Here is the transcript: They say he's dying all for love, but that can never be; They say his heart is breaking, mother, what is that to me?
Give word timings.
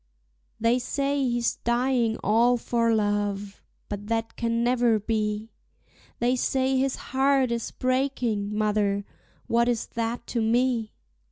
They 0.59 0.79
say 0.79 1.21
he's 1.29 1.57
dying 1.57 2.17
all 2.23 2.57
for 2.57 2.91
love, 2.91 3.61
but 3.87 4.07
that 4.07 4.35
can 4.35 4.63
never 4.63 4.97
be; 4.99 5.51
They 6.17 6.35
say 6.35 6.75
his 6.75 6.95
heart 6.95 7.51
is 7.51 7.69
breaking, 7.69 8.51
mother, 8.57 9.05
what 9.45 9.69
is 9.69 9.85
that 9.93 10.25
to 10.25 10.41
me? 10.41 10.95